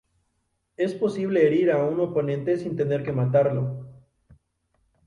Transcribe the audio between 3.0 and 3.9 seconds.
que matarlo.